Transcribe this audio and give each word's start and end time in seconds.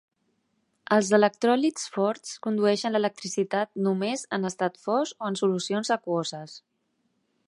Els 0.95 1.09
electròlits 1.17 1.83
forts 1.97 2.31
condueixen 2.47 2.97
l'electricitat 2.97 3.71
"només" 3.89 4.25
en 4.39 4.51
estat 4.53 4.83
fos 4.87 5.13
o 5.19 5.33
en 5.33 5.41
solucions 5.45 5.93
aquoses. 5.97 6.57